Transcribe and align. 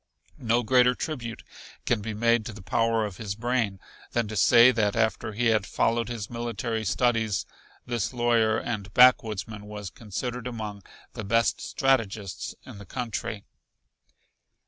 No 0.39 0.63
greater 0.63 0.95
tribute 0.95 1.43
can 1.85 2.01
be 2.01 2.15
made 2.15 2.43
to 2.47 2.53
the 2.53 2.63
power 2.63 3.05
of 3.05 3.17
his 3.17 3.35
brain 3.35 3.79
than 4.13 4.27
to 4.29 4.35
say 4.35 4.71
that 4.71 4.95
after 4.95 5.33
he 5.33 5.45
had 5.53 5.67
followed 5.67 6.09
his 6.09 6.27
military 6.27 6.83
studies 6.83 7.45
this 7.85 8.11
lawyer 8.11 8.57
and 8.57 8.91
backwoodsman 8.95 9.65
was 9.67 9.91
considered 9.91 10.47
among 10.47 10.81
the 11.13 11.23
best 11.23 11.61
strategists 11.61 12.55
in 12.65 12.79
the 12.79 12.85
country. 12.87 13.43